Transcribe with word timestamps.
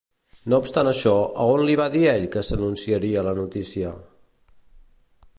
No 0.51 0.59
obstant 0.61 0.87
això, 0.91 1.11
a 1.41 1.43
on 1.57 1.61
li 1.67 1.75
va 1.81 1.85
dir 1.95 2.01
ell 2.13 2.25
que 2.35 2.43
s'anunciaria 2.47 3.25
la 3.27 3.35
notícia? 3.41 3.93